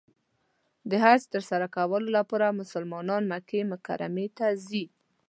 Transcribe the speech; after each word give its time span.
د 0.89 0.91
حج 1.03 1.21
تر 1.33 1.41
سره 1.49 1.65
کولو 1.75 2.09
لپاره 2.17 2.57
مسلمانان 2.61 3.23
مکې 3.31 3.61
مکرمې 3.71 4.27
ته 4.37 4.47
ځي. 4.67 4.85